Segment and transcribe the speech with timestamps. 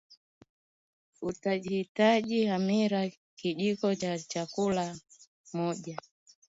[1.21, 3.01] Utahitaji hamira
[3.39, 4.99] Kijiko cha chakula
[5.53, 5.97] moja